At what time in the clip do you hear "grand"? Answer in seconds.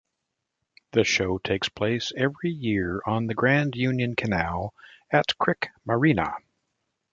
3.35-3.75